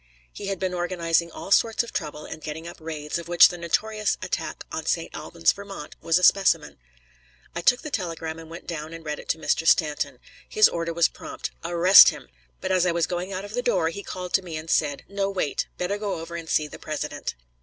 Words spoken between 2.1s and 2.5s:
and